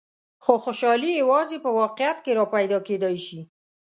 خو 0.43 0.53
خوشحالي 0.63 1.11
یوازې 1.21 1.57
په 1.65 1.69
واقعیت 1.79 2.17
کې 2.25 2.31
را 2.37 2.45
پیدا 2.55 2.77
کېدای 2.87 3.17
شي. 3.25 3.39